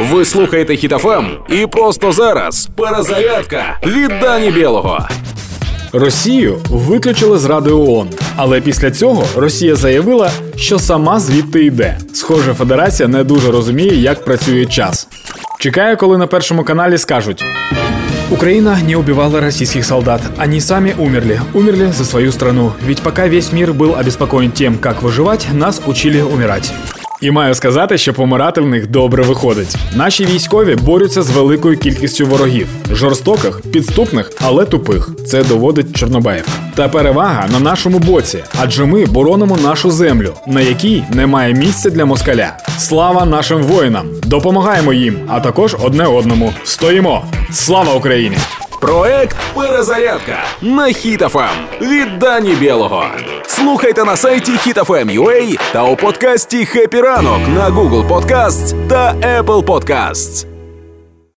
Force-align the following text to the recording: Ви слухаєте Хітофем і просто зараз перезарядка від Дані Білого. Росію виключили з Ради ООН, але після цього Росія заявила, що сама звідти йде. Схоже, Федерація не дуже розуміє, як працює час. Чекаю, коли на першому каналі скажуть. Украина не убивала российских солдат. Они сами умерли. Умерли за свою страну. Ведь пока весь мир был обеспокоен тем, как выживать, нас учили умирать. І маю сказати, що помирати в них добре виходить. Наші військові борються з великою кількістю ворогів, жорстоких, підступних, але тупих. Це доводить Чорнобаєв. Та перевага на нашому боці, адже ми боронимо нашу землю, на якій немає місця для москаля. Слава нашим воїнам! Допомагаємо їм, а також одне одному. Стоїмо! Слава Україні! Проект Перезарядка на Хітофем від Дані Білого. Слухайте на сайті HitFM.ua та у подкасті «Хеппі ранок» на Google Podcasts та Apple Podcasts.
Ви 0.00 0.24
слухаєте 0.24 0.76
Хітофем 0.76 1.26
і 1.48 1.66
просто 1.66 2.12
зараз 2.12 2.68
перезарядка 2.76 3.78
від 3.86 4.08
Дані 4.20 4.50
Білого. 4.50 5.08
Росію 5.92 6.58
виключили 6.68 7.38
з 7.38 7.44
Ради 7.44 7.70
ООН, 7.70 8.08
але 8.36 8.60
після 8.60 8.90
цього 8.90 9.24
Росія 9.36 9.76
заявила, 9.76 10.30
що 10.56 10.78
сама 10.78 11.20
звідти 11.20 11.64
йде. 11.64 11.98
Схоже, 12.14 12.54
Федерація 12.54 13.08
не 13.08 13.24
дуже 13.24 13.50
розуміє, 13.50 13.96
як 13.96 14.24
працює 14.24 14.66
час. 14.66 15.08
Чекаю, 15.58 15.96
коли 15.96 16.18
на 16.18 16.26
першому 16.26 16.64
каналі 16.64 16.98
скажуть. 16.98 17.44
Украина 18.30 18.78
не 18.86 18.96
убивала 18.96 19.40
российских 19.40 19.84
солдат. 19.84 20.20
Они 20.42 20.60
сами 20.60 20.94
умерли. 20.98 21.40
Умерли 21.52 21.92
за 21.92 22.04
свою 22.04 22.32
страну. 22.32 22.72
Ведь 22.86 23.02
пока 23.02 23.28
весь 23.28 23.52
мир 23.52 23.72
был 23.72 23.96
обеспокоен 23.98 24.52
тем, 24.52 24.78
как 24.78 25.02
выживать, 25.02 25.48
нас 25.52 25.82
учили 25.86 26.22
умирать. 26.22 26.72
І 27.20 27.30
маю 27.30 27.54
сказати, 27.54 27.98
що 27.98 28.14
помирати 28.14 28.60
в 28.60 28.66
них 28.66 28.86
добре 28.86 29.22
виходить. 29.22 29.76
Наші 29.94 30.26
військові 30.26 30.74
борються 30.74 31.22
з 31.22 31.30
великою 31.30 31.78
кількістю 31.78 32.26
ворогів, 32.26 32.68
жорстоких, 32.90 33.60
підступних, 33.72 34.32
але 34.40 34.64
тупих. 34.64 35.10
Це 35.26 35.44
доводить 35.44 35.96
Чорнобаєв. 35.96 36.48
Та 36.74 36.88
перевага 36.88 37.48
на 37.52 37.60
нашому 37.60 37.98
боці, 37.98 38.44
адже 38.60 38.84
ми 38.84 39.06
боронимо 39.06 39.56
нашу 39.56 39.90
землю, 39.90 40.32
на 40.46 40.60
якій 40.60 41.04
немає 41.12 41.54
місця 41.54 41.90
для 41.90 42.04
москаля. 42.04 42.56
Слава 42.78 43.24
нашим 43.24 43.62
воїнам! 43.62 44.06
Допомагаємо 44.22 44.92
їм, 44.92 45.16
а 45.28 45.40
також 45.40 45.76
одне 45.82 46.06
одному. 46.06 46.52
Стоїмо! 46.64 47.24
Слава 47.52 47.94
Україні! 47.94 48.36
Проект 48.81 49.37
Перезарядка 49.55 50.37
на 50.61 50.85
Хітофем 50.87 51.49
від 51.81 52.19
Дані 52.19 52.55
Білого. 52.55 53.05
Слухайте 53.47 54.03
на 54.03 54.17
сайті 54.17 54.51
HitFM.ua 54.51 55.59
та 55.73 55.83
у 55.83 55.95
подкасті 55.95 56.65
«Хеппі 56.65 57.01
ранок» 57.01 57.39
на 57.55 57.69
Google 57.69 58.07
Podcasts 58.07 58.87
та 58.87 59.13
Apple 59.13 59.63
Podcasts. 59.63 60.48